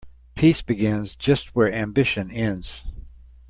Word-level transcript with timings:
Peace 0.33 0.63
begins 0.63 1.15
just 1.15 1.53
where 1.55 1.71
ambition 1.71 2.31
ends. 2.31 2.81